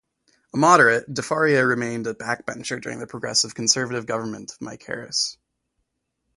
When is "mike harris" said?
4.59-5.37